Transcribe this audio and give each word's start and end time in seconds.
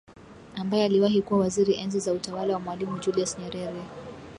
ambaye 0.55 0.85
aliwahi 0.85 1.21
kuwa 1.21 1.39
waziri 1.39 1.73
enzi 1.73 1.99
za 1.99 2.13
utawala 2.13 2.53
wa 2.53 2.59
Mwalimu 2.59 2.99
Julius 2.99 3.39
Nyerere 3.39 3.81